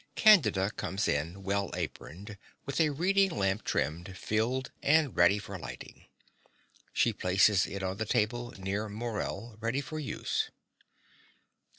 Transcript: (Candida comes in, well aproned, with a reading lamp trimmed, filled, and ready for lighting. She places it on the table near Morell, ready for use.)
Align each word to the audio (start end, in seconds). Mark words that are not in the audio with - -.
(Candida 0.15 0.71
comes 0.71 1.07
in, 1.07 1.43
well 1.43 1.69
aproned, 1.75 2.39
with 2.65 2.81
a 2.81 2.89
reading 2.89 3.29
lamp 3.29 3.63
trimmed, 3.63 4.17
filled, 4.17 4.71
and 4.81 5.15
ready 5.15 5.37
for 5.37 5.59
lighting. 5.59 6.07
She 6.91 7.13
places 7.13 7.67
it 7.67 7.83
on 7.83 7.97
the 7.97 8.05
table 8.07 8.49
near 8.57 8.89
Morell, 8.89 9.57
ready 9.59 9.79
for 9.79 9.99
use.) 9.99 10.49